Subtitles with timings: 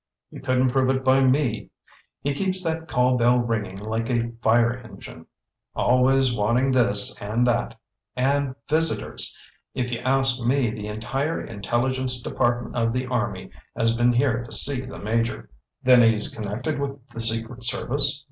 [0.31, 1.69] "You couldn't prove it by me.
[2.23, 5.27] He keeps that call bell ringing like a fire engine!
[5.75, 7.79] Always wanting this and that.
[8.15, 9.37] And visitors!
[9.75, 14.51] If you ask me, the entire Intelligence Department of the Army has been here to
[14.51, 15.51] see the Major."
[15.83, 18.19] "Then he's connected with the secret service?"